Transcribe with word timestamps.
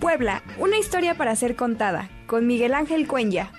Puebla, 0.00 0.42
una 0.56 0.78
historia 0.78 1.14
para 1.14 1.36
ser 1.36 1.56
contada, 1.56 2.08
con 2.26 2.46
Miguel 2.46 2.72
Ángel 2.72 3.06
Cuenya. 3.06 3.52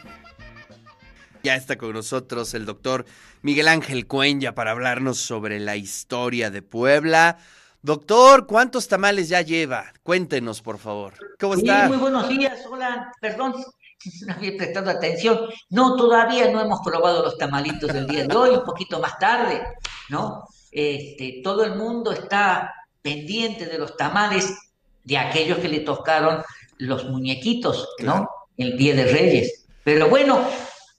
Ya 1.44 1.56
está 1.56 1.78
con 1.78 1.94
nosotros 1.94 2.56
el 2.56 2.66
doctor 2.66 3.06
Miguel 3.44 3.68
Ángel 3.68 4.08
Cuenya 4.08 4.56
para 4.56 4.72
hablarnos 4.72 5.20
sobre 5.20 5.60
la 5.60 5.76
historia 5.76 6.50
de 6.50 6.64
Puebla. 6.64 7.38
Doctor, 7.84 8.48
¿cuántos 8.48 8.88
tamales 8.88 9.30
ya 9.30 9.42
lleva? 9.42 9.94
Cuéntenos, 10.02 10.64
por 10.64 10.80
favor. 10.80 11.14
¿Cómo 11.40 11.54
está? 11.54 11.88
muy 11.88 11.98
buenos 11.98 12.28
días. 12.28 12.60
Hola, 12.68 13.12
perdón, 13.22 13.54
no 14.26 14.34
había 14.34 14.58
prestado 14.58 14.90
atención. 14.90 15.42
No, 15.70 15.96
todavía 15.96 16.52
no 16.52 16.60
hemos 16.60 16.80
probado 16.84 17.22
los 17.24 17.38
tamalitos 17.38 17.94
del 17.94 18.08
día 18.08 18.26
de 18.26 18.36
hoy, 18.36 18.50
un 18.50 18.64
poquito 18.64 19.00
más 19.00 19.20
tarde, 19.20 19.62
¿no? 20.10 20.44
Este, 20.72 21.42
todo 21.44 21.64
el 21.64 21.76
mundo 21.76 22.12
está 22.12 22.74
pendiente 23.04 23.68
de 23.68 23.78
los 23.78 23.96
tamales 23.96 24.56
de 25.04 25.18
aquellos 25.18 25.60
que 25.60 25.68
le 25.68 25.82
tocaron 25.82 26.44
los 26.78 27.06
muñequitos, 27.06 27.90
¿no? 28.00 28.28
El 28.58 28.78
Día 28.78 28.96
de 28.96 29.06
Reyes. 29.06 29.66
Pero 29.84 30.10
bueno, 30.10 30.46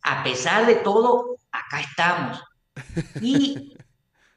a 0.03 0.25
pesar 0.25 0.67
de 0.67 0.77
todo, 0.77 1.37
acá 1.51 1.81
estamos. 1.81 2.41
Y 3.21 3.75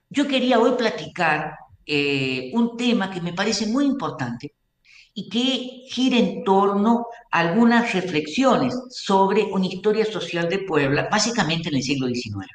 yo 0.09 0.27
quería 0.27 0.59
hoy 0.59 0.73
platicar 0.73 1.55
eh, 1.85 2.51
un 2.53 2.77
tema 2.77 3.11
que 3.11 3.21
me 3.21 3.33
parece 3.33 3.67
muy 3.67 3.85
importante 3.85 4.53
y 5.13 5.29
que 5.29 5.87
gira 5.89 6.17
en 6.17 6.43
torno 6.43 7.07
a 7.31 7.39
algunas 7.39 7.93
reflexiones 7.93 8.75
sobre 8.89 9.43
una 9.43 9.65
historia 9.65 10.05
social 10.05 10.49
de 10.49 10.59
Puebla, 10.59 11.07
básicamente 11.09 11.69
en 11.69 11.75
el 11.75 11.83
siglo 11.83 12.07
XIX. 12.07 12.47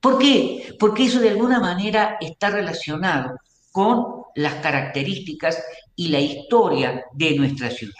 ¿Por 0.00 0.18
qué? 0.18 0.74
Porque 0.78 1.04
eso 1.04 1.20
de 1.20 1.30
alguna 1.30 1.60
manera 1.60 2.16
está 2.20 2.50
relacionado 2.50 3.36
con 3.70 4.22
las 4.34 4.54
características 4.54 5.62
y 5.96 6.08
la 6.08 6.20
historia 6.20 7.04
de 7.12 7.36
nuestra 7.36 7.70
ciudad. 7.70 7.94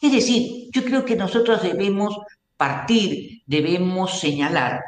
Es 0.00 0.12
decir, 0.12 0.68
yo 0.72 0.84
creo 0.84 1.04
que 1.04 1.16
nosotros 1.16 1.62
debemos 1.62 2.16
partir, 2.56 3.42
debemos 3.46 4.18
señalar 4.18 4.80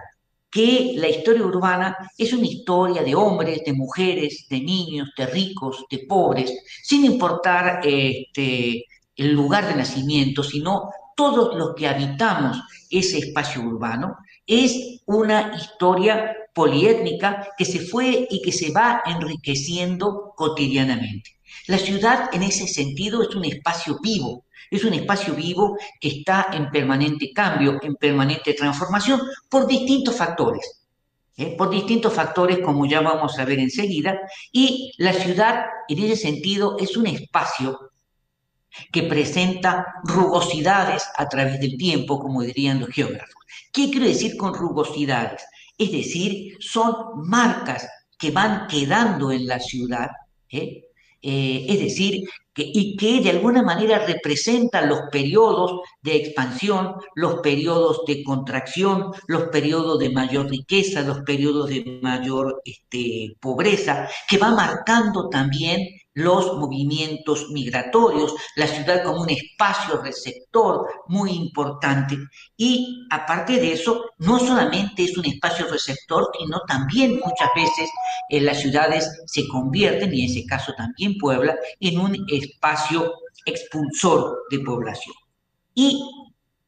que 0.51 0.95
la 0.97 1.09
historia 1.09 1.45
urbana 1.45 1.97
es 2.17 2.33
una 2.33 2.47
historia 2.47 3.03
de 3.03 3.15
hombres, 3.15 3.63
de 3.65 3.73
mujeres, 3.73 4.47
de 4.49 4.61
niños, 4.61 5.11
de 5.17 5.27
ricos, 5.27 5.85
de 5.91 5.99
pobres, 6.09 6.53
sin 6.83 7.05
importar 7.05 7.81
este, 7.85 8.85
el 9.17 9.33
lugar 9.33 9.69
de 9.69 9.77
nacimiento, 9.77 10.43
sino 10.43 10.91
todos 11.15 11.55
los 11.57 11.75
que 11.75 11.89
habitamos 11.89 12.63
ese 12.91 13.19
espacio 13.19 13.61
urbano. 13.61 14.17
Es 14.49 15.03
una 15.05 15.55
historia 15.55 16.35
poliétnica 16.55 17.51
que 17.59 17.67
se 17.67 17.81
fue 17.81 18.27
y 18.31 18.41
que 18.41 18.51
se 18.51 18.73
va 18.73 19.03
enriqueciendo 19.05 20.33
cotidianamente. 20.35 21.37
La 21.67 21.77
ciudad 21.77 22.31
en 22.33 22.43
ese 22.43 22.67
sentido 22.67 23.23
es 23.23 23.37
un 23.37 23.45
espacio 23.45 23.99
vivo, 24.03 24.47
es 24.71 24.85
un 24.85 24.95
espacio 24.95 25.35
vivo 25.35 25.77
que 26.01 26.09
está 26.09 26.47
en 26.51 26.71
permanente 26.71 27.31
cambio, 27.35 27.79
en 27.83 27.97
permanente 27.97 28.55
transformación 28.55 29.21
por 29.51 29.67
distintos 29.67 30.17
factores. 30.17 30.87
¿eh? 31.37 31.55
Por 31.57 31.69
distintos 31.69 32.15
factores, 32.15 32.61
como 32.61 32.87
ya 32.87 33.03
vamos 33.03 33.39
a 33.39 33.45
ver 33.45 33.59
enseguida, 33.59 34.19
y 34.51 34.93
la 34.97 35.13
ciudad 35.13 35.67
en 35.89 35.99
ese 36.05 36.17
sentido 36.17 36.79
es 36.79 36.97
un 36.97 37.07
espacio 37.07 37.91
que 38.93 39.03
presenta 39.03 39.85
rugosidades 40.05 41.07
a 41.17 41.29
través 41.29 41.61
del 41.61 41.77
tiempo, 41.77 42.19
como 42.19 42.41
dirían 42.41 42.81
los 42.81 42.89
geógrafos. 42.89 43.38
¿Qué 43.73 43.91
quiero 43.91 44.07
decir 44.07 44.37
con 44.37 44.55
rugosidades? 44.55 45.43
Es 45.77 45.93
decir, 45.93 46.57
son 46.61 46.95
marcas 47.29 47.89
que 48.19 48.31
van 48.31 48.67
quedando 48.67 49.31
en 49.31 49.47
la 49.47 49.61
ciudad, 49.61 50.09
¿eh? 50.51 50.83
Eh, 51.21 51.67
es 51.69 51.81
decir, 51.81 52.29
y 52.55 52.97
que 52.97 53.21
de 53.21 53.31
alguna 53.31 53.63
manera 53.63 54.05
representan 54.07 54.89
los 54.89 55.03
periodos 55.11 55.81
de 56.01 56.17
expansión, 56.17 56.95
los 57.15 57.41
periodos 57.41 58.03
de 58.07 58.23
contracción, 58.23 59.13
los 59.27 59.45
periodos 59.45 59.99
de 59.99 60.11
mayor 60.11 60.49
riqueza, 60.49 61.03
los 61.03 61.21
periodos 61.21 61.71
de 61.71 61.99
mayor 62.03 62.61
este, 62.65 63.37
pobreza, 63.41 64.09
que 64.29 64.39
va 64.39 64.51
marcando 64.53 65.29
también 65.29 65.81
los 66.19 66.59
movimientos 66.59 67.49
migratorios, 67.51 68.35
la 68.57 68.67
ciudad 68.67 69.05
como 69.05 69.23
un 69.23 69.31
espacio 69.31 70.03
receptor 70.03 70.85
muy 71.07 71.31
importante. 71.31 72.19
Y 72.57 73.07
aparte 73.11 73.53
de 73.53 73.73
eso, 73.73 74.05
no 74.19 74.41
solamente 74.41 75.05
es 75.05 75.17
un 75.17 75.27
espacio 75.27 75.69
receptor, 75.69 76.29
sino 76.37 76.61
también 76.67 77.21
muchas 77.25 77.51
veces 77.55 77.89
eh, 78.31 78.41
las 78.41 78.59
ciudades 78.59 79.09
se 79.27 79.47
convierten, 79.47 80.13
y 80.13 80.25
en 80.25 80.31
ese 80.31 80.45
caso 80.45 80.73
también 80.77 81.17
Puebla, 81.19 81.57
en 81.79 82.01
un 82.01 82.17
espacio 82.29 83.15
expulsor 83.47 84.39
de 84.51 84.59
población. 84.59 85.15
¿Y 85.73 86.03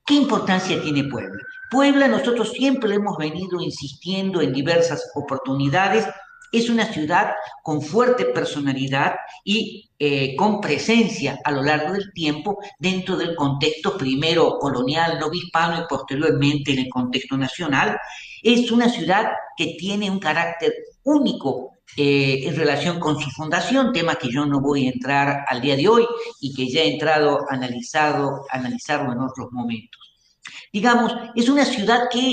qué 0.06 0.14
importancia 0.14 0.80
tiene 0.80 1.02
Puebla? 1.04 1.42
Puebla 1.72 2.06
nosotros 2.06 2.50
siempre 2.50 2.94
hemos 2.94 3.16
venido 3.16 3.60
insistiendo 3.60 4.40
en 4.40 4.52
diversas 4.52 5.10
oportunidades 5.16 6.06
es 6.52 6.68
una 6.68 6.86
ciudad 6.92 7.32
con 7.62 7.82
fuerte 7.82 8.26
personalidad 8.26 9.14
y 9.44 9.90
eh, 9.98 10.34
con 10.36 10.60
presencia 10.60 11.38
a 11.44 11.52
lo 11.52 11.62
largo 11.62 11.92
del 11.92 12.12
tiempo 12.12 12.58
dentro 12.78 13.16
del 13.16 13.34
contexto 13.36 13.96
primero 13.96 14.58
colonial, 14.58 15.18
no 15.18 15.32
hispano 15.32 15.82
y 15.82 15.86
posteriormente 15.88 16.72
en 16.72 16.80
el 16.80 16.88
contexto 16.88 17.36
nacional. 17.36 17.98
Es 18.42 18.70
una 18.70 18.88
ciudad 18.88 19.30
que 19.56 19.76
tiene 19.78 20.10
un 20.10 20.18
carácter 20.18 20.72
único 21.04 21.72
eh, 21.96 22.46
en 22.46 22.56
relación 22.56 23.00
con 23.00 23.20
su 23.20 23.30
fundación, 23.30 23.92
tema 23.92 24.14
que 24.14 24.30
yo 24.30 24.46
no 24.46 24.60
voy 24.60 24.86
a 24.86 24.92
entrar 24.92 25.44
al 25.48 25.60
día 25.60 25.76
de 25.76 25.88
hoy 25.88 26.06
y 26.40 26.54
que 26.54 26.68
ya 26.68 26.82
he 26.82 26.92
entrado 26.92 27.46
analizado, 27.48 28.44
analizarlo 28.50 29.12
en 29.12 29.20
otros 29.20 29.48
momentos. 29.50 30.00
Digamos, 30.72 31.12
es 31.34 31.48
una 31.48 31.64
ciudad 31.64 32.08
que 32.10 32.32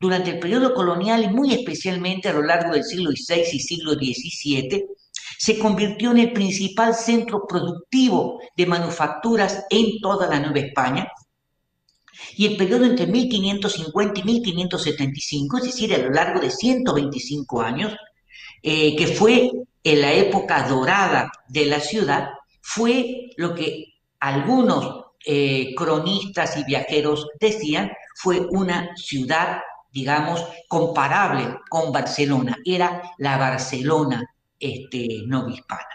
durante 0.00 0.30
el 0.30 0.38
periodo 0.38 0.74
colonial 0.74 1.24
y 1.24 1.28
muy 1.28 1.52
especialmente 1.52 2.28
a 2.28 2.32
lo 2.32 2.42
largo 2.42 2.72
del 2.72 2.84
siglo 2.84 3.10
XVI 3.10 3.44
y 3.52 3.60
siglo 3.60 3.94
XVII, 3.94 4.86
se 5.38 5.58
convirtió 5.58 6.10
en 6.10 6.18
el 6.18 6.32
principal 6.32 6.94
centro 6.94 7.46
productivo 7.46 8.40
de 8.56 8.66
manufacturas 8.66 9.66
en 9.70 10.00
toda 10.00 10.28
la 10.28 10.40
Nueva 10.40 10.58
España. 10.60 11.08
Y 12.36 12.46
el 12.46 12.56
periodo 12.56 12.84
entre 12.84 13.06
1550 13.06 14.20
y 14.20 14.24
1575, 14.24 15.58
es 15.58 15.64
decir, 15.64 15.94
a 15.94 15.98
lo 15.98 16.10
largo 16.10 16.40
de 16.40 16.50
125 16.50 17.62
años, 17.62 17.94
eh, 18.62 18.96
que 18.96 19.06
fue 19.06 19.50
la 19.84 20.12
época 20.12 20.68
dorada 20.68 21.30
de 21.48 21.66
la 21.66 21.80
ciudad, 21.80 22.30
fue 22.60 23.30
lo 23.36 23.54
que 23.54 23.94
algunos 24.20 25.06
eh, 25.24 25.74
cronistas 25.76 26.56
y 26.56 26.64
viajeros 26.64 27.28
decían, 27.40 27.90
fue 28.16 28.40
una 28.50 28.94
ciudad 28.96 29.60
digamos, 29.90 30.44
comparable 30.68 31.58
con 31.68 31.92
Barcelona. 31.92 32.56
Era 32.64 33.02
la 33.18 33.36
Barcelona 33.36 34.24
este, 34.58 34.98
hispana, 34.98 35.88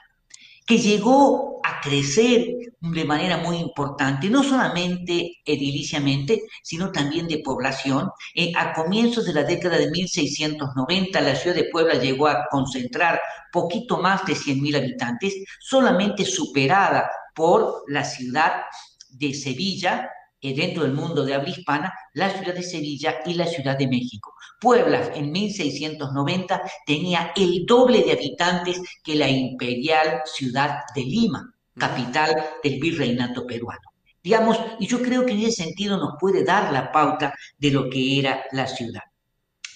que 0.66 0.78
llegó 0.78 1.60
a 1.64 1.80
crecer 1.82 2.46
de 2.92 3.06
manera 3.06 3.38
muy 3.38 3.58
importante, 3.58 4.30
no 4.30 4.44
solamente 4.44 5.38
ediliciamente, 5.46 6.42
sino 6.62 6.92
también 6.92 7.28
de 7.28 7.40
población. 7.40 8.10
Eh, 8.36 8.52
a 8.58 8.74
comienzos 8.74 9.26
de 9.26 9.34
la 9.34 9.44
década 9.44 9.78
de 9.78 9.90
1690, 9.90 11.22
la 11.22 11.36
ciudad 11.36 11.56
de 11.56 11.70
Puebla 11.72 11.96
llegó 11.96 12.28
a 12.28 12.46
concentrar 12.50 13.22
poquito 13.52 13.98
más 14.00 14.26
de 14.26 14.34
100.000 14.34 14.76
habitantes, 14.76 15.34
solamente 15.62 16.26
superada 16.26 17.10
por 17.34 17.84
la 17.88 18.04
ciudad 18.04 18.64
de 19.10 19.34
Sevilla, 19.34 20.10
dentro 20.52 20.84
del 20.84 20.92
mundo 20.92 21.24
de 21.24 21.34
habla 21.34 21.50
hispana, 21.50 21.94
la 22.14 22.30
ciudad 22.30 22.54
de 22.54 22.64
Sevilla 22.64 23.20
y 23.26 23.36
la 23.36 23.48
ciudad 23.48 23.78
de 23.78 23.88
México. 23.88 24.34
Puebla 24.60 25.12
en 25.16 25.32
1690 25.32 26.62
tenía 26.86 27.32
el 27.36 27.66
doble 27.66 28.04
de 28.04 28.12
habitantes 28.12 28.82
que 29.02 29.16
la 29.16 29.30
imperial 29.30 30.22
ciudad 30.26 30.80
de 30.94 31.02
Lima, 31.02 31.54
capital 31.78 32.36
del 32.62 32.80
virreinato 32.80 33.46
peruano. 33.48 33.94
Digamos, 34.22 34.60
y 34.80 34.88
yo 34.88 35.02
creo 35.02 35.26
que 35.26 35.34
en 35.34 35.40
ese 35.40 35.64
sentido 35.64 35.98
nos 35.98 36.16
puede 36.20 36.44
dar 36.44 36.72
la 36.74 36.92
pauta 36.92 37.34
de 37.58 37.72
lo 37.72 37.90
que 37.90 38.20
era 38.20 38.44
la 38.52 38.68
ciudad. 38.68 39.02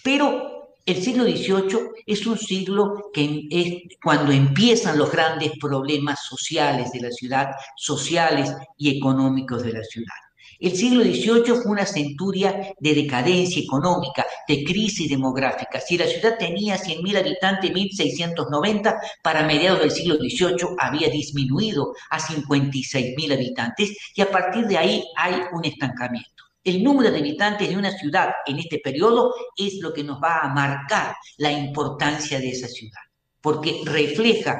Pero 0.04 0.58
el 0.86 1.04
siglo 1.04 1.25
XVIII 1.25 1.80
es 2.06 2.25
un 2.25 2.38
siglo 2.38 3.10
que 3.14 3.46
es 3.52 3.98
cuando 4.02 4.31
empiezan 4.31 4.98
los 4.98 5.12
grandes 5.12 5.52
problemas 5.60 6.19
sociales 6.25 6.92
de 6.94 7.02
la 7.02 7.12
ciudad, 7.12 7.52
sociales 7.75 8.54
y 8.78 8.98
económicos 8.98 9.64
de 9.64 9.74
la 9.74 9.84
ciudad. 9.84 10.16
El 10.59 10.75
siglo 10.75 11.04
XVIII 11.04 11.62
fue 11.62 11.71
una 11.71 11.86
centuria 11.86 12.74
de 12.80 12.94
decadencia 12.95 13.62
económica, 13.62 14.25
de 14.48 14.63
crisis 14.63 15.09
demográfica. 15.09 15.80
Si 15.80 15.98
la 15.98 16.07
ciudad 16.07 16.38
tenía 16.38 16.77
100.000 16.77 17.18
habitantes 17.18 17.69
en 17.69 17.75
1690, 17.75 19.00
para 19.21 19.45
mediados 19.45 19.81
del 19.81 19.92
siglo 19.92 20.15
XVIII 20.15 20.75
había 20.80 21.09
disminuido 21.09 21.94
a 22.09 22.19
56.000 22.19 23.33
habitantes 23.33 23.95
y 24.15 24.21
a 24.21 24.31
partir 24.31 24.65
de 24.65 24.77
ahí 24.77 25.04
hay 25.15 25.42
un 25.54 25.63
estancamiento. 25.65 26.44
El 26.63 26.83
número 26.83 27.12
de 27.12 27.19
habitantes 27.19 27.69
de 27.69 27.77
una 27.77 27.92
ciudad 27.92 28.30
en 28.45 28.59
este 28.59 28.80
periodo 28.80 29.33
es 29.56 29.75
lo 29.80 29.94
que 29.94 30.04
nos 30.04 30.21
va 30.21 30.39
a 30.39 30.54
marcar 30.54 31.15
la 31.38 31.51
importancia 31.51 32.39
de 32.39 32.50
esa 32.50 32.68
ciudad, 32.68 33.01
porque 33.42 33.81
refleja 33.86 34.59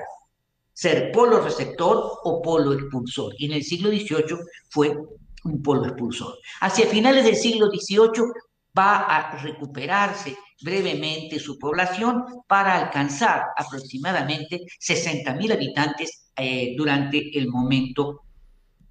ser 0.71 1.11
polo 1.11 1.41
receptor 1.41 2.19
o 2.23 2.41
polo 2.41 2.73
expulsor. 2.73 3.33
Y 3.39 3.47
en 3.47 3.53
el 3.53 3.63
siglo 3.63 3.89
XVIII 3.89 4.38
fue 4.69 4.95
un 5.47 5.61
polo 5.61 5.85
expulsor. 5.85 6.38
Hacia 6.61 6.88
finales 6.88 7.23
del 7.23 7.35
siglo 7.35 7.67
XVIII 7.67 8.23
va 8.77 9.05
a 9.05 9.38
recuperarse 9.38 10.35
brevemente 10.61 11.39
su 11.39 11.57
población 11.57 12.23
para 12.47 12.75
alcanzar 12.75 13.44
aproximadamente 13.55 14.61
60.000 14.79 15.53
habitantes 15.53 16.29
eh, 16.35 16.73
durante 16.77 17.38
el 17.38 17.47
momento 17.47 18.21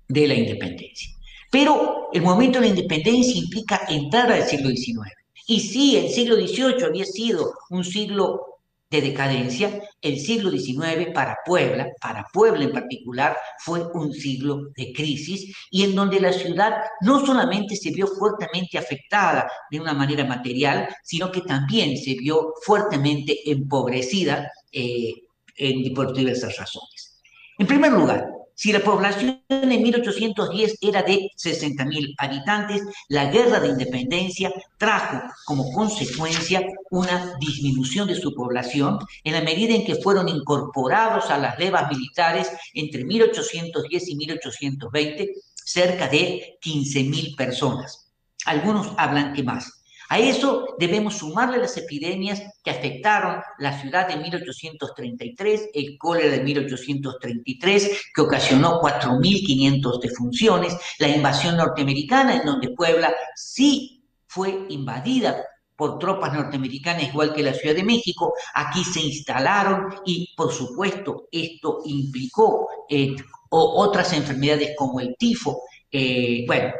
de 0.08 0.26
la 0.26 0.34
independencia. 0.34 1.10
Pero 1.50 2.08
el 2.12 2.22
momento 2.22 2.60
de 2.60 2.66
la 2.66 2.74
independencia 2.74 3.36
implica 3.36 3.82
entrar 3.88 4.30
al 4.32 4.44
siglo 4.44 4.70
XIX. 4.70 5.12
Y 5.46 5.60
sí, 5.60 5.96
el 5.96 6.08
siglo 6.10 6.36
XVIII 6.36 6.84
había 6.84 7.04
sido 7.04 7.52
un 7.70 7.84
siglo 7.84 8.55
de 8.90 9.00
decadencia, 9.00 9.80
el 10.00 10.20
siglo 10.20 10.50
XIX 10.50 11.12
para 11.12 11.38
Puebla, 11.44 11.88
para 12.00 12.24
Puebla 12.32 12.64
en 12.64 12.72
particular, 12.72 13.36
fue 13.58 13.84
un 13.94 14.12
siglo 14.12 14.68
de 14.76 14.92
crisis 14.92 15.52
y 15.70 15.82
en 15.84 15.94
donde 15.94 16.20
la 16.20 16.32
ciudad 16.32 16.82
no 17.00 17.24
solamente 17.24 17.74
se 17.74 17.90
vio 17.90 18.06
fuertemente 18.06 18.78
afectada 18.78 19.50
de 19.70 19.80
una 19.80 19.92
manera 19.92 20.24
material, 20.24 20.88
sino 21.02 21.32
que 21.32 21.40
también 21.40 21.96
se 21.96 22.14
vio 22.14 22.52
fuertemente 22.64 23.50
empobrecida 23.50 24.50
eh, 24.70 25.14
en, 25.56 25.92
por 25.92 26.12
diversas 26.12 26.56
razones. 26.56 27.20
En 27.58 27.66
primer 27.66 27.92
lugar, 27.92 28.28
si 28.56 28.72
la 28.72 28.80
población 28.80 29.42
en 29.50 29.82
1810 29.82 30.78
era 30.80 31.02
de 31.02 31.30
60.000 31.36 32.14
habitantes, 32.16 32.82
la 33.10 33.26
guerra 33.30 33.60
de 33.60 33.68
independencia 33.68 34.50
trajo 34.78 35.20
como 35.44 35.70
consecuencia 35.72 36.66
una 36.90 37.36
disminución 37.38 38.08
de 38.08 38.14
su 38.14 38.34
población 38.34 38.98
en 39.24 39.34
la 39.34 39.42
medida 39.42 39.74
en 39.74 39.84
que 39.84 39.96
fueron 39.96 40.30
incorporados 40.30 41.28
a 41.30 41.36
las 41.36 41.58
levas 41.58 41.90
militares 41.90 42.50
entre 42.72 43.04
1810 43.04 44.08
y 44.08 44.16
1820 44.16 45.34
cerca 45.54 46.08
de 46.08 46.58
15.000 46.62 47.36
personas. 47.36 48.10
Algunos 48.46 48.88
hablan 48.96 49.34
que 49.34 49.42
más. 49.42 49.75
A 50.08 50.18
eso 50.18 50.76
debemos 50.78 51.18
sumarle 51.18 51.58
las 51.58 51.76
epidemias 51.76 52.42
que 52.62 52.70
afectaron 52.70 53.40
la 53.58 53.78
ciudad 53.80 54.06
de 54.08 54.16
1833, 54.16 55.70
el 55.74 55.98
cólera 55.98 56.30
de 56.30 56.42
1833, 56.42 58.02
que 58.14 58.20
ocasionó 58.20 58.80
4.500 58.80 60.00
defunciones, 60.00 60.76
la 60.98 61.08
invasión 61.08 61.56
norteamericana, 61.56 62.36
en 62.36 62.46
donde 62.46 62.70
Puebla 62.70 63.12
sí 63.34 64.04
fue 64.26 64.66
invadida 64.68 65.44
por 65.76 65.98
tropas 65.98 66.32
norteamericanas, 66.32 67.04
igual 67.04 67.34
que 67.34 67.42
la 67.42 67.52
Ciudad 67.52 67.74
de 67.74 67.84
México. 67.84 68.32
Aquí 68.54 68.82
se 68.84 69.00
instalaron 69.00 69.94
y, 70.04 70.34
por 70.36 70.52
supuesto, 70.52 71.28
esto 71.30 71.82
implicó 71.84 72.68
eh, 72.88 73.14
otras 73.50 74.12
enfermedades 74.14 74.74
como 74.76 75.00
el 75.00 75.14
tifo. 75.18 75.62
Eh, 75.90 76.44
bueno, 76.46 76.72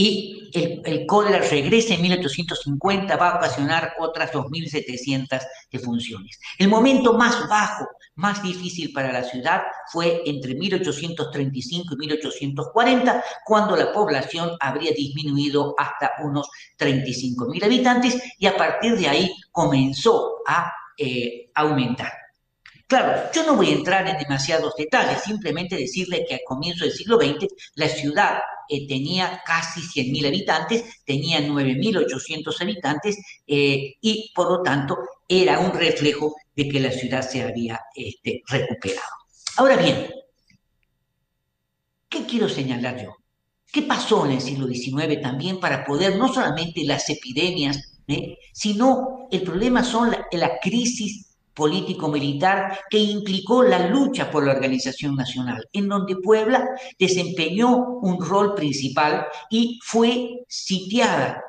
y 0.00 0.50
el, 0.54 1.04
cólera 1.06 1.40
regresa 1.40 1.92
en 1.92 2.00
1850, 2.00 3.16
va 3.16 3.28
a 3.28 3.36
ocasionar 3.36 3.92
otras 3.98 4.32
2.700 4.32 5.42
defunciones. 5.70 6.40
El 6.58 6.68
momento 6.68 7.12
más 7.12 7.46
bajo, 7.50 7.86
más 8.14 8.42
difícil 8.42 8.92
para 8.94 9.12
la 9.12 9.22
ciudad 9.22 9.62
fue 9.92 10.22
entre 10.24 10.54
1835 10.54 11.94
y 11.94 11.96
1840, 11.98 13.24
cuando 13.44 13.76
la 13.76 13.92
población 13.92 14.56
habría 14.58 14.92
disminuido 14.92 15.74
hasta 15.76 16.12
unos 16.22 16.48
35.000 16.78 17.62
habitantes 17.62 18.22
y 18.38 18.46
a 18.46 18.56
partir 18.56 18.96
de 18.96 19.06
ahí 19.06 19.30
comenzó 19.52 20.36
a 20.46 20.72
eh, 20.96 21.50
aumentar. 21.54 22.10
Claro, 22.90 23.30
yo 23.32 23.46
no 23.46 23.54
voy 23.54 23.68
a 23.68 23.74
entrar 23.74 24.08
en 24.08 24.18
demasiados 24.18 24.74
detalles, 24.76 25.22
simplemente 25.22 25.76
decirle 25.76 26.24
que 26.28 26.34
a 26.34 26.40
comienzo 26.44 26.84
del 26.84 26.92
siglo 26.92 27.18
XX 27.18 27.46
la 27.76 27.88
ciudad 27.88 28.40
eh, 28.68 28.88
tenía 28.88 29.40
casi 29.46 29.80
100.000 29.80 30.26
habitantes, 30.26 30.84
tenía 31.04 31.38
9.800 31.38 32.60
habitantes 32.60 33.16
eh, 33.46 33.94
y 34.00 34.32
por 34.34 34.50
lo 34.50 34.62
tanto 34.62 34.98
era 35.28 35.60
un 35.60 35.72
reflejo 35.72 36.34
de 36.56 36.68
que 36.68 36.80
la 36.80 36.90
ciudad 36.90 37.22
se 37.22 37.44
había 37.44 37.78
este, 37.94 38.42
recuperado. 38.48 39.12
Ahora 39.58 39.76
bien, 39.76 40.10
¿qué 42.08 42.26
quiero 42.26 42.48
señalar 42.48 43.04
yo? 43.04 43.14
¿Qué 43.70 43.82
pasó 43.82 44.26
en 44.26 44.32
el 44.32 44.40
siglo 44.40 44.66
XIX 44.66 45.20
también 45.20 45.60
para 45.60 45.84
poder 45.84 46.16
no 46.16 46.26
solamente 46.26 46.82
las 46.84 47.08
epidemias, 47.08 48.00
¿eh? 48.08 48.36
sino 48.52 49.28
el 49.30 49.42
problema 49.42 49.84
son 49.84 50.10
la, 50.10 50.26
la 50.32 50.58
crisis 50.58 51.29
político-militar 51.54 52.80
que 52.88 52.98
implicó 52.98 53.62
la 53.62 53.88
lucha 53.88 54.30
por 54.30 54.46
la 54.46 54.52
organización 54.52 55.16
nacional, 55.16 55.68
en 55.72 55.88
donde 55.88 56.16
Puebla 56.16 56.64
desempeñó 56.98 57.76
un 57.76 58.24
rol 58.24 58.54
principal 58.54 59.26
y 59.50 59.78
fue 59.82 60.44
sitiada 60.48 61.42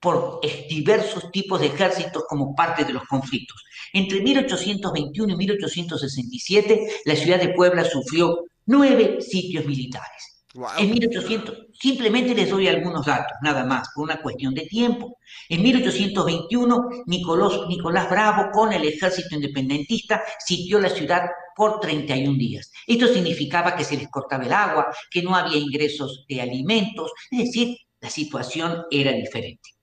por 0.00 0.40
diversos 0.68 1.30
tipos 1.30 1.60
de 1.60 1.66
ejércitos 1.66 2.24
como 2.26 2.54
parte 2.54 2.84
de 2.84 2.94
los 2.94 3.06
conflictos. 3.06 3.62
Entre 3.92 4.20
1821 4.20 5.34
y 5.34 5.36
1867, 5.36 6.88
la 7.04 7.16
ciudad 7.16 7.38
de 7.38 7.52
Puebla 7.52 7.84
sufrió 7.84 8.44
nueve 8.66 9.20
sitios 9.20 9.66
militares. 9.66 10.29
En 10.78 10.90
1800, 10.90 11.68
simplemente 11.72 12.34
les 12.34 12.50
doy 12.50 12.66
algunos 12.66 13.06
datos, 13.06 13.36
nada 13.40 13.64
más, 13.64 13.88
por 13.94 14.04
una 14.04 14.20
cuestión 14.20 14.52
de 14.52 14.66
tiempo. 14.66 15.18
En 15.48 15.62
1821, 15.62 16.88
Nicolás, 17.06 17.52
Nicolás 17.68 18.10
Bravo, 18.10 18.50
con 18.50 18.72
el 18.72 18.84
ejército 18.84 19.36
independentista, 19.36 20.22
sitió 20.44 20.80
la 20.80 20.88
ciudad 20.88 21.22
por 21.54 21.78
31 21.78 22.36
días. 22.36 22.72
Esto 22.84 23.06
significaba 23.06 23.76
que 23.76 23.84
se 23.84 23.96
les 23.96 24.08
cortaba 24.08 24.44
el 24.44 24.52
agua, 24.52 24.88
que 25.08 25.22
no 25.22 25.36
había 25.36 25.56
ingresos 25.56 26.24
de 26.28 26.40
alimentos, 26.40 27.12
es 27.30 27.38
decir, 27.38 27.76
la 28.00 28.10
situación 28.10 28.84
era 28.90 29.12
diferente 29.12 29.79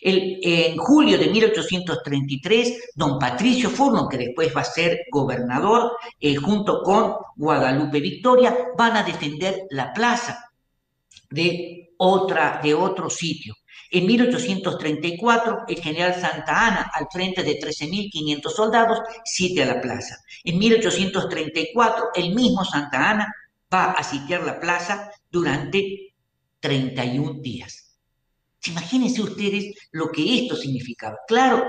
en 0.00 0.76
julio 0.76 1.18
de 1.18 1.28
1833, 1.28 2.92
don 2.94 3.18
Patricio 3.18 3.70
Furno, 3.70 4.08
que 4.08 4.18
después 4.18 4.54
va 4.54 4.60
a 4.60 4.64
ser 4.64 5.00
gobernador, 5.10 5.92
eh, 6.20 6.36
junto 6.36 6.82
con 6.82 7.14
Guadalupe 7.36 8.00
Victoria, 8.00 8.56
van 8.76 8.96
a 8.96 9.02
defender 9.02 9.62
la 9.70 9.92
plaza 9.92 10.50
de, 11.30 11.90
otra, 11.98 12.60
de 12.62 12.74
otro 12.74 13.10
sitio. 13.10 13.54
En 13.90 14.06
1834, 14.06 15.64
el 15.68 15.80
general 15.80 16.14
Santa 16.20 16.66
Ana, 16.66 16.90
al 16.92 17.06
frente 17.10 17.42
de 17.42 17.58
13.500 17.58 18.50
soldados, 18.50 18.98
sitia 19.24 19.64
la 19.64 19.80
plaza. 19.80 20.16
En 20.44 20.58
1834, 20.58 22.10
el 22.14 22.34
mismo 22.34 22.64
Santa 22.64 23.10
Ana 23.10 23.34
va 23.72 23.92
a 23.92 24.02
sitiar 24.02 24.42
la 24.42 24.58
plaza 24.58 25.10
durante 25.30 26.14
31 26.60 27.40
días. 27.40 27.85
Imagínense 28.66 29.22
ustedes 29.22 29.74
lo 29.92 30.10
que 30.10 30.42
esto 30.42 30.56
significaba. 30.56 31.16
Claro, 31.28 31.64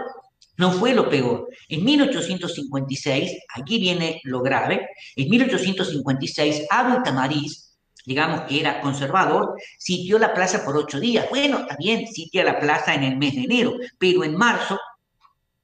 no 0.57 0.71
fue 0.71 0.93
lo 0.93 1.09
peor. 1.09 1.47
En 1.69 1.83
1856, 1.83 3.31
aquí 3.55 3.79
viene 3.79 4.19
lo 4.23 4.41
grave, 4.41 4.87
en 5.15 5.29
1856 5.29 6.65
Abel 6.69 7.03
Tamariz, 7.03 7.75
digamos 8.05 8.41
que 8.41 8.59
era 8.59 8.81
conservador, 8.81 9.53
sitió 9.77 10.17
la 10.17 10.33
plaza 10.33 10.65
por 10.65 10.75
ocho 10.75 10.99
días. 10.99 11.27
Bueno, 11.29 11.65
también 11.67 12.07
sitia 12.07 12.43
la 12.43 12.59
plaza 12.59 12.95
en 12.95 13.03
el 13.03 13.17
mes 13.17 13.35
de 13.35 13.43
enero, 13.43 13.73
pero 13.99 14.23
en 14.23 14.35
marzo, 14.35 14.79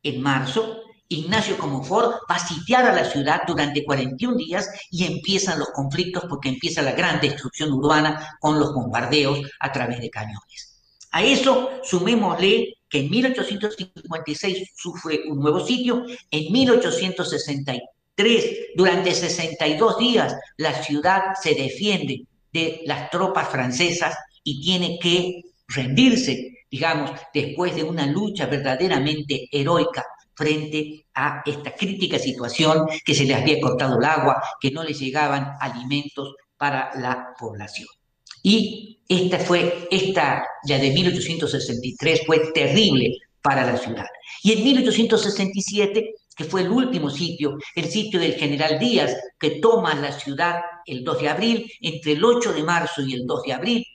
en 0.04 0.22
marzo, 0.22 0.82
Ignacio 1.08 1.58
Comonfort 1.58 2.22
va 2.30 2.36
a 2.36 2.48
sitiar 2.48 2.86
a 2.86 2.94
la 2.94 3.06
ciudad 3.06 3.42
durante 3.48 3.84
41 3.84 4.36
días 4.36 4.70
y 4.90 5.06
empiezan 5.06 5.60
los 5.60 5.70
conflictos 5.70 6.26
porque 6.28 6.50
empieza 6.50 6.82
la 6.82 6.94
gran 6.94 7.20
destrucción 7.20 7.72
urbana 7.72 8.38
con 8.40 8.60
los 8.60 8.74
bombardeos 8.74 9.40
a 9.60 9.72
través 9.72 10.00
de 10.00 10.10
cañones. 10.10 10.73
A 11.14 11.24
eso 11.24 11.70
sumémosle 11.84 12.74
que 12.90 13.00
en 13.02 13.10
1856 13.10 14.72
sufre 14.76 15.22
un 15.28 15.40
nuevo 15.40 15.60
sitio, 15.64 16.06
en 16.32 16.52
1863, 16.52 18.44
durante 18.76 19.14
62 19.14 19.98
días, 20.00 20.36
la 20.58 20.74
ciudad 20.74 21.36
se 21.40 21.54
defiende 21.54 22.26
de 22.52 22.82
las 22.86 23.12
tropas 23.12 23.48
francesas 23.50 24.16
y 24.44 24.60
tiene 24.62 24.98
que 25.00 25.42
rendirse, 25.68 26.66
digamos, 26.70 27.12
después 27.32 27.76
de 27.76 27.84
una 27.84 28.08
lucha 28.08 28.48
verdaderamente 28.48 29.48
heroica 29.52 30.04
frente 30.36 31.06
a 31.14 31.44
esta 31.46 31.76
crítica 31.76 32.18
situación 32.18 32.88
que 33.06 33.14
se 33.14 33.26
les 33.26 33.38
había 33.38 33.62
cortado 33.62 34.00
el 34.00 34.06
agua, 34.06 34.42
que 34.60 34.72
no 34.72 34.84
les 34.84 35.00
llegaban 35.00 35.58
alimentos 35.60 36.34
para 36.58 36.90
la 37.00 37.36
población. 37.38 37.88
Y 38.44 39.00
esta 39.08 39.40
fue, 39.40 39.88
esta 39.90 40.46
ya 40.66 40.78
de 40.78 40.92
1863 40.92 42.22
fue 42.26 42.52
terrible 42.54 43.18
para 43.42 43.66
la 43.66 43.78
ciudad. 43.78 44.06
Y 44.44 44.54
en 44.54 44.64
1867, 44.64 46.16
que 46.36 46.44
fue 46.44 46.62
el 46.62 46.70
último 46.70 47.10
sitio, 47.10 47.58
el 47.76 47.86
sitio 47.86 48.20
del 48.20 48.34
general 48.34 48.80
Díaz, 48.80 49.16
que 49.40 49.62
toma 49.62 49.96
la 49.96 50.12
ciudad 50.12 50.62
el 50.86 51.04
2 51.04 51.22
de 51.22 51.30
abril, 51.30 51.72
entre 51.82 52.14
el 52.14 52.24
8 52.24 52.54
de 52.54 52.64
marzo 52.64 53.02
y 53.02 53.14
el 53.14 53.26
2 53.26 53.44
de 53.44 53.54
abril, 53.54 53.86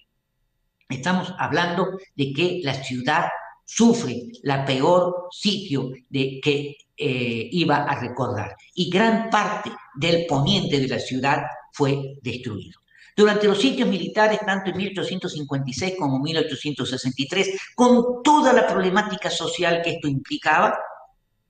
estamos 0.89 1.33
hablando 1.39 1.99
de 2.15 2.33
que 2.33 2.61
la 2.63 2.75
ciudad 2.75 3.27
sufre 3.65 4.23
la 4.43 4.65
peor 4.65 5.29
sitio 5.31 5.91
de 6.09 6.41
que 6.43 6.77
eh, 6.97 7.49
iba 7.53 7.85
a 7.85 8.01
recordar. 8.01 8.57
Y 8.75 8.89
gran 8.89 9.29
parte 9.29 9.71
del 9.95 10.27
poniente 10.27 10.81
de 10.81 10.89
la 10.89 10.99
ciudad 10.99 11.43
fue 11.73 12.17
destruido. 12.23 12.81
Durante 13.19 13.49
los 13.49 13.61
sitios 13.61 13.89
militares, 13.89 14.39
tanto 14.47 14.71
en 14.71 14.77
1856 14.77 15.95
como 15.99 16.19
en 16.19 16.23
1863, 16.23 17.49
con 17.75 18.23
toda 18.23 18.53
la 18.53 18.65
problemática 18.65 19.29
social 19.29 19.83
que 19.83 19.95
esto 19.95 20.07
implicaba, 20.07 20.79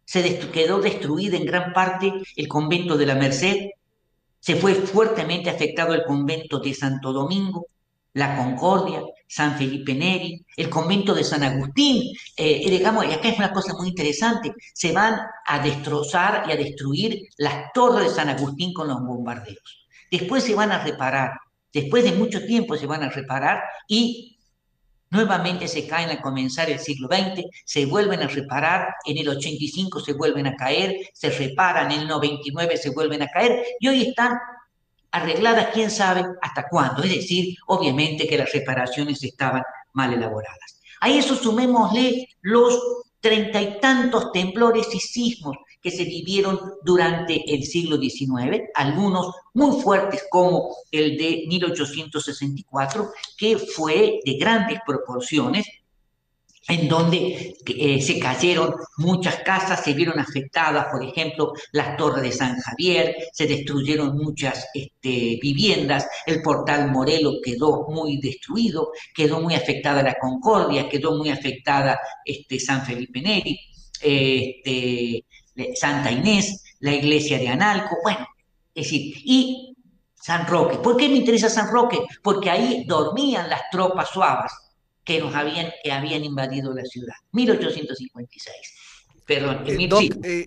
se 0.02 0.38
quedó 0.50 0.80
destruida 0.80 1.36
en 1.36 1.44
gran 1.44 1.74
parte 1.74 2.10
el 2.36 2.48
convento 2.48 2.96
de 2.96 3.04
la 3.04 3.16
Merced, 3.16 3.66
se 4.40 4.56
fue 4.56 4.76
fuertemente 4.76 5.50
afectado 5.50 5.92
el 5.92 6.04
convento 6.04 6.58
de 6.58 6.72
Santo 6.72 7.12
Domingo, 7.12 7.66
la 8.14 8.34
Concordia, 8.34 9.02
San 9.26 9.58
Felipe 9.58 9.92
Neri, 9.92 10.42
el 10.56 10.70
convento 10.70 11.12
de 11.12 11.22
San 11.22 11.42
Agustín. 11.42 12.14
Eh, 12.34 12.64
digamos, 12.70 13.04
y 13.04 13.12
acá 13.12 13.28
es 13.28 13.36
una 13.36 13.52
cosa 13.52 13.74
muy 13.74 13.88
interesante, 13.88 14.54
se 14.72 14.92
van 14.92 15.20
a 15.44 15.58
destrozar 15.58 16.46
y 16.48 16.52
a 16.52 16.56
destruir 16.56 17.28
las 17.36 17.70
torres 17.74 18.08
de 18.08 18.14
San 18.14 18.30
Agustín 18.30 18.72
con 18.72 18.88
los 18.88 19.02
bombardeos. 19.02 19.86
Después 20.10 20.42
se 20.42 20.54
van 20.54 20.72
a 20.72 20.82
reparar, 20.82 21.32
después 21.72 22.04
de 22.04 22.12
mucho 22.12 22.44
tiempo 22.44 22.76
se 22.76 22.86
van 22.86 23.02
a 23.02 23.10
reparar 23.10 23.62
y 23.86 24.38
nuevamente 25.10 25.68
se 25.68 25.86
caen 25.86 26.10
al 26.10 26.20
comenzar 26.20 26.70
el 26.70 26.78
siglo 26.78 27.08
XX, 27.08 27.44
se 27.64 27.86
vuelven 27.86 28.22
a 28.22 28.28
reparar, 28.28 28.94
en 29.04 29.18
el 29.18 29.28
85 29.28 30.00
se 30.00 30.12
vuelven 30.12 30.46
a 30.46 30.56
caer, 30.56 30.96
se 31.12 31.30
reparan, 31.30 31.90
en 31.92 32.00
el 32.00 32.08
99 32.08 32.76
se 32.76 32.90
vuelven 32.90 33.22
a 33.22 33.28
caer 33.28 33.64
y 33.80 33.88
hoy 33.88 34.02
están 34.08 34.38
arregladas 35.10 35.68
quién 35.72 35.90
sabe 35.90 36.24
hasta 36.42 36.68
cuándo. 36.68 37.02
Es 37.02 37.14
decir, 37.14 37.56
obviamente 37.66 38.28
que 38.28 38.38
las 38.38 38.52
reparaciones 38.52 39.22
estaban 39.24 39.62
mal 39.92 40.12
elaboradas. 40.12 40.80
A 41.00 41.08
eso 41.08 41.34
sumémosle 41.34 42.28
los 42.42 42.78
treinta 43.20 43.60
y 43.60 43.80
tantos 43.80 44.30
temblores 44.32 44.86
y 44.94 45.00
sismos 45.00 45.56
que 45.80 45.90
se 45.90 46.04
vivieron 46.04 46.58
durante 46.84 47.42
el 47.54 47.64
siglo 47.64 47.98
XIX, 47.98 48.62
algunos 48.74 49.34
muy 49.54 49.80
fuertes 49.80 50.24
como 50.30 50.74
el 50.90 51.16
de 51.16 51.44
1864, 51.48 53.10
que 53.36 53.58
fue 53.58 54.20
de 54.24 54.34
grandes 54.34 54.80
proporciones, 54.86 55.66
en 56.68 56.86
donde 56.86 57.56
eh, 57.66 58.00
se 58.02 58.18
cayeron 58.18 58.74
muchas 58.98 59.36
casas, 59.36 59.82
se 59.82 59.94
vieron 59.94 60.18
afectadas, 60.18 60.86
por 60.92 61.02
ejemplo, 61.02 61.54
las 61.72 61.96
torres 61.96 62.22
de 62.22 62.32
San 62.32 62.58
Javier, 62.60 63.16
se 63.32 63.46
destruyeron 63.46 64.16
muchas 64.16 64.66
este, 64.74 65.38
viviendas, 65.40 66.06
el 66.26 66.42
portal 66.42 66.90
Morelo 66.90 67.40
quedó 67.42 67.86
muy 67.88 68.18
destruido, 68.20 68.90
quedó 69.14 69.40
muy 69.40 69.54
afectada 69.54 70.02
la 70.02 70.16
Concordia, 70.20 70.88
quedó 70.90 71.16
muy 71.16 71.30
afectada 71.30 71.98
este, 72.24 72.60
San 72.60 72.84
Felipe 72.84 73.22
Neri, 73.22 73.58
este, 74.02 75.24
Santa 75.74 76.10
Inés, 76.10 76.62
la 76.80 76.94
iglesia 76.94 77.38
de 77.38 77.48
Analco, 77.48 77.96
bueno, 78.02 78.26
es 78.74 78.84
decir, 78.84 79.14
y 79.24 79.76
San 80.14 80.46
Roque. 80.46 80.78
¿Por 80.78 80.96
qué 80.96 81.08
me 81.08 81.16
interesa 81.16 81.48
San 81.48 81.70
Roque? 81.70 81.98
Porque 82.22 82.50
ahí 82.50 82.84
dormían 82.86 83.48
las 83.48 83.62
tropas 83.70 84.10
suaves 84.10 84.52
que 85.04 85.20
nos 85.20 85.34
habían, 85.34 85.70
que 85.82 85.90
habían 85.90 86.24
invadido 86.24 86.74
la 86.74 86.84
ciudad. 86.84 87.14
1856. 87.32 88.56
Perdón, 89.24 89.62
en, 89.66 89.80
eh, 89.80 90.10
eh, 90.22 90.46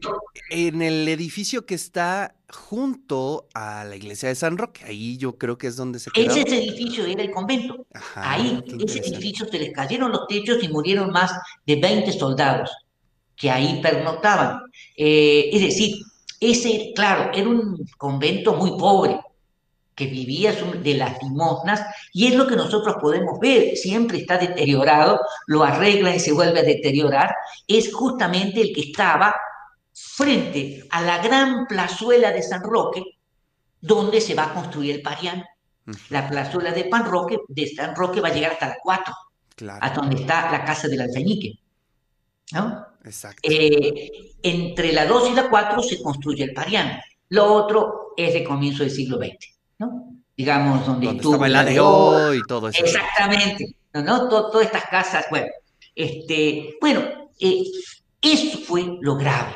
en 0.50 0.82
el 0.82 1.08
edificio 1.08 1.68
que 1.68 1.76
está 1.76 2.34
junto 2.50 3.48
a 3.54 3.84
la 3.86 3.96
iglesia 3.96 4.30
de 4.30 4.34
San 4.34 4.58
Roque, 4.58 4.84
ahí 4.86 5.18
yo 5.18 5.38
creo 5.38 5.56
que 5.58 5.68
es 5.68 5.76
donde 5.76 6.00
se 6.00 6.10
quedó. 6.10 6.34
Ese 6.34 6.58
edificio 6.58 7.06
era 7.06 7.22
el 7.22 7.30
convento. 7.30 7.86
ahí, 8.16 8.60
ese 8.84 9.00
edificio 9.00 9.48
se 9.48 9.60
les 9.60 9.72
cayeron 9.72 10.12
los 10.12 10.26
techos 10.28 10.64
y 10.64 10.68
murieron 10.68 11.12
más 11.12 11.32
de 11.68 11.76
20 11.76 12.12
soldados 12.14 12.72
que 13.42 13.50
ahí 13.50 13.82
pernoctaban. 13.82 14.62
Eh, 14.96 15.50
es 15.52 15.62
decir, 15.62 15.96
ese, 16.40 16.92
claro, 16.96 17.32
era 17.34 17.50
un 17.50 17.90
convento 17.98 18.54
muy 18.54 18.78
pobre, 18.78 19.20
que 19.96 20.06
vivía 20.06 20.54
de 20.54 20.94
las 20.94 21.22
limosnas, 21.22 21.82
y 22.14 22.28
es 22.28 22.36
lo 22.36 22.48
que 22.48 22.56
nosotros 22.56 22.96
podemos 23.02 23.40
ver, 23.40 23.76
siempre 23.76 24.20
está 24.20 24.38
deteriorado, 24.38 25.20
lo 25.48 25.64
arregla 25.64 26.16
y 26.16 26.20
se 26.20 26.32
vuelve 26.32 26.60
a 26.60 26.64
deteriorar, 26.64 27.36
es 27.68 27.94
justamente 27.94 28.62
el 28.62 28.74
que 28.74 28.82
estaba 28.82 29.36
frente 29.94 30.84
a 30.92 31.02
la 31.02 31.18
gran 31.18 31.66
plazuela 31.66 32.32
de 32.32 32.44
San 32.44 32.64
Roque, 32.64 33.04
donde 33.82 34.22
se 34.22 34.36
va 34.36 34.46
a 34.46 34.54
construir 34.54 34.96
el 34.96 35.02
Parián. 35.02 35.44
La 36.10 36.30
plazuela 36.30 36.72
de 36.72 36.86
Pan 36.86 37.06
Roque, 37.06 37.40
de 37.48 37.68
San 37.68 37.96
Roque 37.96 38.22
va 38.22 38.30
a 38.30 38.34
llegar 38.34 38.54
hasta 38.54 38.70
la 38.70 38.78
4, 38.82 39.14
hasta 39.82 40.00
donde 40.00 40.22
está 40.22 40.52
la 40.52 40.64
casa 40.64 40.88
del 40.88 41.02
alfeñique. 41.02 41.60
¿no? 42.54 42.91
Exacto. 43.04 43.42
Eh, 43.44 44.12
entre 44.44 44.92
la 44.92 45.06
2 45.06 45.30
y 45.32 45.34
la 45.34 45.50
4 45.50 45.84
se 45.84 46.02
construye 46.02 46.44
el 46.44 46.54
Parián. 46.54 47.00
Lo 47.30 47.54
otro 47.54 48.14
es 48.18 48.34
de 48.34 48.44
comienzo 48.44 48.84
del 48.84 48.92
siglo 48.92 49.18
XX. 49.18 49.90
Digamos, 50.36 50.86
donde, 50.86 51.08
donde 51.08 51.24
estaba 51.24 51.48
el 51.48 51.56
ADO 51.56 52.36
y 52.36 52.42
todo 52.48 52.70
eso. 52.70 52.84
Exactamente, 52.84 53.76
¿no? 53.94 54.28
todas 54.28 54.66
estas 54.66 54.86
casas, 54.86 55.26
bueno, 55.30 55.48
este, 55.96 56.76
bueno, 56.80 57.02
eh, 57.40 57.64
eso 58.22 58.58
fue 58.60 58.98
lo 59.02 59.16
grave. 59.16 59.56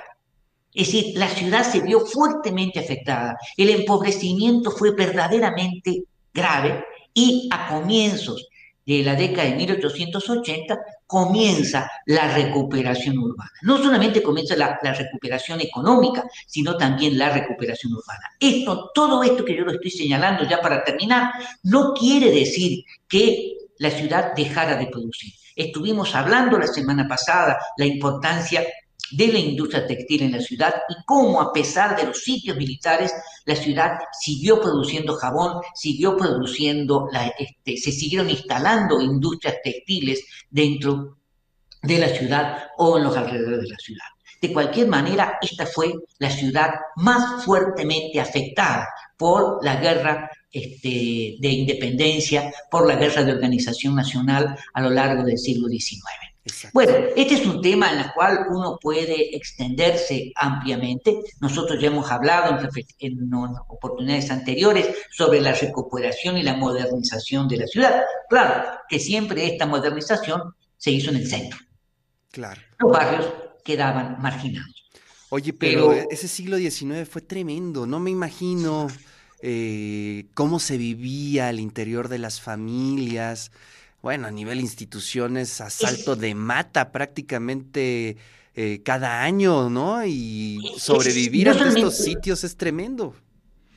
Es 0.74 0.88
decir, 0.88 1.18
la 1.18 1.30
ciudad 1.30 1.64
se 1.64 1.80
vio 1.80 2.02
fuertemente 2.02 2.80
afectada. 2.80 3.38
El 3.56 3.70
empobrecimiento 3.70 4.72
fue 4.72 4.92
verdaderamente 4.92 6.04
grave 6.34 6.84
y 7.14 7.48
a 7.52 7.70
comienzos 7.70 8.48
de 8.86 9.04
la 9.04 9.16
década 9.16 9.50
de 9.50 9.56
1880 9.56 10.78
comienza 11.08 11.90
la 12.06 12.34
recuperación 12.34 13.18
urbana. 13.18 13.52
No 13.62 13.78
solamente 13.78 14.24
comienza 14.24 14.56
la, 14.56 14.80
recuperación 14.82 15.62
económica, 15.62 16.24
sino 16.48 16.78
también 16.78 17.18
la 17.18 17.30
recuperación 17.30 17.94
urbana. 17.94 18.32
Esto, 18.40 18.92
todo 18.94 19.24
esto 19.24 19.46
que 19.46 19.56
yo 19.56 19.64
lo 19.64 19.72
estoy 19.72 19.92
señalando 19.92 20.44
ya 20.48 20.62
para 20.62 20.84
terminar, 20.84 21.34
no 21.64 21.94
quiere 21.94 22.32
decir 22.32 22.84
que 23.08 23.54
la 23.78 23.92
ciudad 23.92 24.34
dejara 24.36 24.76
de 24.78 24.88
producir. 24.88 25.34
Estuvimos 25.56 26.16
hablando 26.16 26.58
la 26.58 26.68
semana 26.68 27.08
pasada 27.08 27.58
la 27.78 27.86
importancia 27.86 28.64
de 29.12 29.28
la 29.28 29.40
industria 29.40 29.86
textil 29.86 30.24
en 30.24 30.32
la 30.34 30.42
ciudad 30.42 30.74
y 30.90 30.96
cómo 31.06 31.42
a 31.42 31.54
pesar 31.54 31.96
de 31.96 32.06
los 32.06 32.20
sitios 32.20 32.58
militares, 32.58 33.14
la 33.46 33.56
ciudad 33.56 34.00
siguió 34.20 34.60
produciendo 34.60 35.16
jabón, 35.16 35.62
siguió 35.74 36.18
produciendo, 36.18 37.08
la, 37.12 37.28
este, 37.28 37.78
se 37.78 37.92
siguieron 37.92 38.30
instalando 38.30 39.02
industrias 39.02 39.58
textiles 39.64 40.24
dentro 40.50 41.18
de 41.82 41.98
la 42.00 42.10
ciudad 42.10 42.68
o 42.78 42.98
en 42.98 43.04
los 43.04 43.16
alrededores 43.16 43.62
de 43.62 43.70
la 43.70 43.78
ciudad. 43.78 44.06
De 44.42 44.52
cualquier 44.52 44.88
manera, 44.88 45.38
esta 45.42 45.66
fue 45.66 45.94
la 46.20 46.30
ciudad 46.30 46.72
más 46.98 47.44
fuertemente 47.44 48.20
afectada 48.20 48.88
por 49.18 49.64
la 49.64 49.78
guerra 49.78 50.30
este, 50.52 51.38
de 51.40 51.50
independencia, 51.50 52.52
por 52.70 52.88
la 52.88 52.96
guerra 52.96 53.24
de 53.24 53.32
organización 53.34 53.96
nacional 53.96 54.58
a 54.74 54.82
lo 54.82 54.90
largo 54.90 55.24
del 55.24 55.38
siglo 55.38 55.68
XIX. 55.68 56.35
Bueno, 56.74 56.94
este 57.16 57.36
es 57.36 57.46
un 57.46 57.60
tema 57.62 57.92
en 57.92 58.00
el 58.00 58.14
cual 58.14 58.46
uno 58.52 58.78
puede 58.80 59.36
extenderse 59.36 60.32
ampliamente. 60.36 61.22
Nosotros 61.42 61.82
ya 61.82 61.88
hemos 61.88 62.12
hablado 62.12 62.60
en, 63.00 63.18
oportunidades 63.68 64.30
anteriores 64.30 64.90
sobre 65.12 65.42
la 65.42 65.54
recuperación 65.54 66.38
y 66.38 66.44
la 66.44 66.56
modernización 66.56 67.48
de 67.48 67.58
la 67.58 67.68
ciudad. 67.68 68.04
Claro, 68.30 68.80
que 68.88 69.00
siempre 69.00 69.48
esta 69.48 69.66
modernización 69.66 70.54
se 70.78 70.92
hizo 70.92 71.10
en 71.10 71.18
el 71.18 71.28
centro. 71.28 71.60
Claro. 72.32 72.62
Los 72.80 72.92
barrios 72.92 73.34
quedaban 73.64 74.22
marginados. 74.22 74.86
Oye, 75.30 75.52
pero, 75.52 75.94
ese 75.94 76.28
siglo 76.28 76.58
XIX 76.58 77.10
fue 77.10 77.24
tremendo. 77.24 77.88
No 77.88 78.00
me 78.00 78.12
imagino 78.12 78.88
eh, 79.42 80.28
cómo 80.36 80.60
se 80.60 80.78
vivía 80.78 81.48
al 81.48 81.60
interior 81.60 82.08
de 82.08 82.20
las 82.20 82.40
familias 82.40 83.52
bueno, 84.06 84.28
a 84.28 84.32
nivel 84.32 84.60
instituciones, 84.60 85.62
asalto 85.62 86.16
de 86.16 86.36
mata 86.36 86.92
prácticamente 86.92 88.18
eh, 88.54 88.84
cada 88.84 89.24
año, 89.24 89.68
¿no? 89.72 90.06
Y 90.06 90.60
sobrevivir 90.78 91.50
a 91.50 91.54
estos 91.54 91.98
sitios 91.98 92.44
es 92.44 92.56
tremendo. 92.56 93.16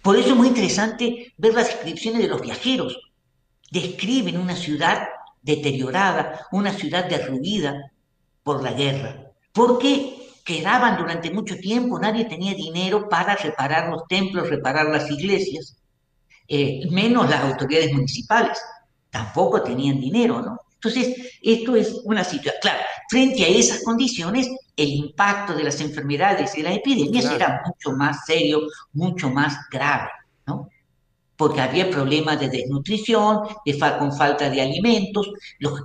Por 0.03 0.19
eso 0.19 0.29
es 0.29 0.37
muy 0.37 0.49
interesante 0.49 1.33
ver 1.39 1.55
las 1.55 1.69
descripciones 1.69 2.21
de 2.21 2.29
los 2.29 2.43
viajeros. 2.43 2.99
Describen 3.71 4.37
una 4.37 4.55
ciudad 4.55 5.09
deteriorada, 5.41 6.47
una 6.53 6.75
ciudad 6.75 7.09
derruida 7.09 7.91
por 8.43 8.63
la 8.63 8.75
guerra, 8.75 9.33
porque 9.55 10.15
quedaban 10.45 10.99
durante 10.99 11.31
mucho 11.31 11.57
tiempo, 11.57 11.99
nadie 11.99 12.27
tenía 12.27 12.53
dinero 12.53 13.09
para 13.09 13.35
reparar 13.35 13.89
los 13.89 14.07
templos, 14.07 14.51
reparar 14.51 14.91
las 14.91 15.11
iglesias, 15.11 15.79
eh, 16.49 16.83
menos 16.91 17.31
las 17.31 17.45
autoridades 17.45 17.95
municipales 17.95 18.59
tampoco 19.11 19.63
tenían 19.63 20.01
dinero, 20.01 20.41
¿no? 20.41 20.59
Entonces, 20.75 21.39
esto 21.43 21.75
es 21.75 22.03
una 22.05 22.23
situación, 22.23 22.55
claro, 22.61 22.81
frente 23.11 23.45
a 23.45 23.49
esas 23.49 23.83
condiciones, 23.83 24.49
el 24.77 24.91
impacto 24.91 25.55
de 25.55 25.65
las 25.65 25.81
enfermedades 25.81 26.57
y 26.57 26.63
las 26.63 26.77
epidemias 26.77 27.25
era 27.25 27.63
mucho 27.67 27.97
más 27.97 28.25
serio, 28.25 28.61
mucho 28.93 29.29
más 29.29 29.57
grave, 29.73 30.09
¿no? 30.47 30.69
Porque 31.37 31.61
había 31.61 31.91
problemas 31.91 32.39
de 32.39 32.49
desnutrición, 32.49 33.41
de 33.65 33.79
con 33.99 34.17
falta 34.17 34.49
de 34.51 34.61
alimentos. 34.63 35.31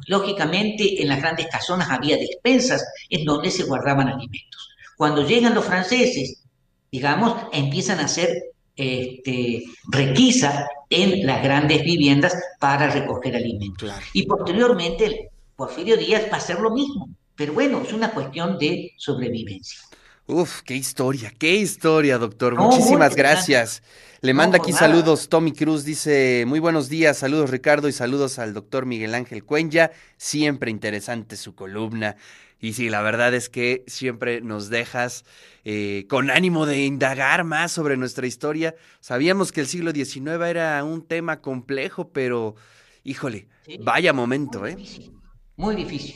Lógicamente, 0.07 1.01
en 1.01 1.09
las 1.09 1.21
grandes 1.21 1.47
casonas 1.47 1.89
había 1.89 2.17
despensas 2.17 2.85
en 3.09 3.25
donde 3.25 3.49
se 3.49 3.63
guardaban 3.63 4.09
alimentos. 4.09 4.69
Cuando 4.95 5.25
llegan 5.25 5.55
los 5.55 5.65
franceses, 5.65 6.43
digamos, 6.91 7.35
empiezan 7.51 7.99
a 7.99 8.05
hacer 8.05 8.52
este, 8.75 9.63
requisa 9.89 10.67
en 10.89 11.25
las 11.25 11.43
grandes 11.43 11.83
viviendas 11.83 12.35
para 12.59 12.89
recoger 12.89 13.35
alimentos. 13.35 13.91
Y 14.13 14.25
posteriormente, 14.25 15.29
Porfirio 15.55 15.97
Díaz 15.97 16.23
va 16.31 16.35
a 16.35 16.37
hacer 16.37 16.59
lo 16.59 16.71
mismo. 16.71 17.09
Pero 17.35 17.53
bueno, 17.53 17.81
es 17.81 17.93
una 17.93 18.11
cuestión 18.11 18.57
de 18.59 18.91
sobrevivencia. 18.97 19.79
Uf, 20.25 20.61
qué 20.61 20.75
historia, 20.75 21.33
qué 21.37 21.55
historia, 21.55 22.17
doctor. 22.17 22.55
Muchísimas 22.55 23.15
gracias. 23.15 23.83
Le 24.21 24.33
manda 24.33 24.57
aquí 24.57 24.71
saludos 24.71 25.27
Tommy 25.27 25.51
Cruz, 25.51 25.83
dice, 25.83 26.45
muy 26.47 26.59
buenos 26.59 26.87
días, 26.87 27.17
saludos 27.17 27.49
Ricardo 27.49 27.89
y 27.89 27.91
saludos 27.91 28.39
al 28.39 28.53
doctor 28.53 28.85
Miguel 28.85 29.15
Ángel 29.15 29.43
Cuenya, 29.43 29.91
siempre 30.15 30.71
interesante 30.71 31.35
su 31.35 31.55
columna. 31.55 32.15
Y 32.63 32.71
sí, 32.71 32.89
la 32.89 33.01
verdad 33.01 33.33
es 33.33 33.49
que 33.49 33.83
siempre 33.87 34.39
nos 34.39 34.69
dejas 34.69 35.25
eh, 35.65 36.05
con 36.07 36.31
ánimo 36.31 36.65
de 36.65 36.85
indagar 36.85 37.43
más 37.43 37.73
sobre 37.73 37.97
nuestra 37.97 38.25
historia. 38.25 38.73
Sabíamos 39.01 39.51
que 39.51 39.59
el 39.59 39.67
siglo 39.67 39.91
XIX 39.91 40.41
era 40.47 40.81
un 40.85 41.05
tema 41.05 41.41
complejo, 41.41 42.13
pero 42.13 42.55
híjole, 43.03 43.49
vaya 43.81 44.13
momento, 44.13 44.61
muy 44.61 44.71
¿eh? 44.71 44.75
Difícil, 44.75 45.11
muy 45.57 45.75
difícil. 45.75 46.15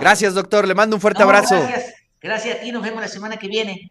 Gracias, 0.00 0.34
doctor. 0.34 0.68
Le 0.68 0.74
mando 0.76 0.94
un 0.94 1.02
fuerte 1.02 1.24
abrazo. 1.24 1.56
Gracias. 1.56 1.94
Gracias 2.20 2.58
a 2.58 2.60
ti. 2.60 2.70
Nos 2.70 2.84
vemos 2.84 3.00
la 3.00 3.08
semana 3.08 3.36
que 3.36 3.48
viene. 3.48 3.90